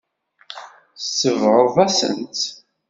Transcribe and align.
Tsebɣeḍ-asen-tt. 0.99 2.43